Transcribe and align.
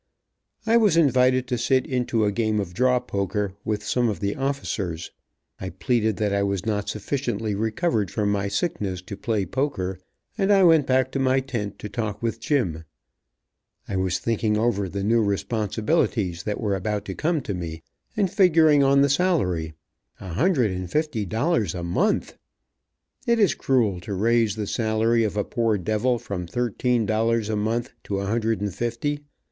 I 0.65 0.77
was 0.77 0.97
invited 0.97 1.45
to 1.45 1.59
sit 1.59 1.85
into 1.85 2.25
a 2.25 2.31
game 2.31 2.59
of 2.59 2.73
draw 2.73 2.99
poker 2.99 3.53
with 3.63 3.83
some 3.83 4.09
of 4.09 4.19
the 4.19 4.35
officers. 4.35 5.11
I 5.59 5.69
pleaded 5.69 6.17
that 6.17 6.33
I 6.33 6.41
was 6.41 6.65
not 6.65 6.89
sufficiently 6.89 7.53
recovered 7.53 8.09
from 8.09 8.31
my 8.31 8.47
sickness 8.47 9.03
to 9.03 9.15
play 9.15 9.45
poker, 9.45 9.99
and 10.39 10.51
I 10.51 10.63
went 10.63 10.87
back 10.87 11.11
to 11.11 11.19
my 11.19 11.39
tent 11.39 11.77
to 11.77 11.87
talk 11.87 12.19
with 12.19 12.39
Jim. 12.39 12.83
I 13.87 13.95
was 13.95 14.17
thinking 14.17 14.57
over 14.57 14.89
the 14.89 15.03
new 15.03 15.21
responsibilities 15.23 16.41
that 16.45 16.59
were 16.59 16.75
about 16.75 17.05
to 17.05 17.13
come 17.13 17.39
to 17.41 17.53
me, 17.53 17.83
and 18.17 18.27
figuring 18.27 18.81
on 18.83 19.01
the 19.01 19.07
salary. 19.09 19.75
A 20.19 20.29
hundred 20.29 20.71
and 20.71 20.89
fifty 20.89 21.27
dollars 21.27 21.75
a 21.75 21.83
month! 21.83 22.39
It 23.27 23.37
is 23.37 23.53
cruel 23.53 23.99
to 23.99 24.15
raise 24.15 24.55
the 24.55 24.65
salary 24.65 25.23
of 25.23 25.37
a 25.37 25.43
poor 25.43 25.77
devil 25.77 26.17
from 26.17 26.47
thirteen 26.47 27.05
dollars 27.05 27.49
a 27.49 27.55
month 27.55 27.91
to 28.05 28.17
a 28.17 28.25
hundred 28.25 28.61
and 28.61 28.73
fifty. 28.73 29.25